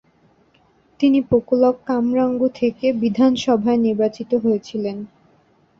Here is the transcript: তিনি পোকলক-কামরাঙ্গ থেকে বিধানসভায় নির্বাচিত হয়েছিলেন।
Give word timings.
তিনি 0.99 1.19
পোকলক-কামরাঙ্গ 1.21 2.41
থেকে 2.55 2.85
বিধানসভায় 2.93 3.79
নির্বাচিত 3.79 4.31
হয়েছিলেন। 4.35 4.97